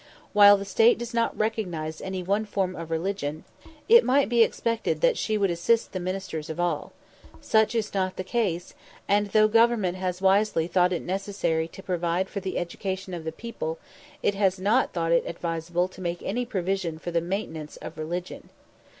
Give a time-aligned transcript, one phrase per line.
[0.33, 3.43] While the State does not recognise any one form of religion,
[3.87, 6.91] it might be expected that she would assist the ministers of all.
[7.39, 8.73] Such is not the case;
[9.07, 13.31] and, though Government has wisely thought it necessary to provide for the education of the
[13.31, 13.77] people,
[14.23, 18.49] it has not thought it advisable to make any provision for the maintenance of religion.